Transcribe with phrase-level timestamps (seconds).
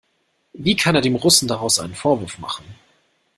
[0.53, 2.65] Wie kann er dem Russen daraus einem Vorwurf machen?